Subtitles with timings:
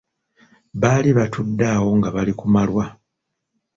[0.81, 2.85] Baali batudde awo nga bali ku malwa.